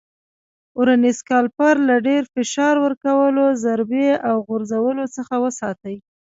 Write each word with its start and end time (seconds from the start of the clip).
ورنیز 0.79 1.19
کالیپر 1.29 1.75
له 1.87 1.95
ډېر 2.07 2.23
فشار 2.33 2.75
ورکولو، 2.85 3.45
ضربې 3.63 4.09
او 4.29 4.35
غورځولو 4.47 5.05
څخه 5.15 5.33
وساتئ. 5.43 5.97